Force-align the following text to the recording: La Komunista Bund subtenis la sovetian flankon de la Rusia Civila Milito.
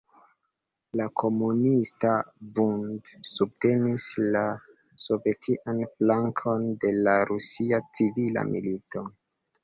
La 0.99 1.05
Komunista 1.21 2.13
Bund 2.59 3.11
subtenis 3.31 4.07
la 4.35 4.41
sovetian 5.07 5.83
flankon 5.91 6.65
de 6.85 6.91
la 7.09 7.15
Rusia 7.33 7.81
Civila 7.99 8.45
Milito. 8.49 9.05